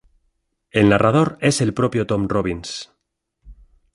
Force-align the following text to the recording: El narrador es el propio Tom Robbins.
El 0.71 0.89
narrador 0.89 1.37
es 1.41 1.61
el 1.61 1.75
propio 1.75 2.07
Tom 2.07 2.27
Robbins. 2.27 2.89